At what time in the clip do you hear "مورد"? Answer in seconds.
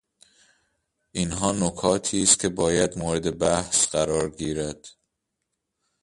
2.97-3.37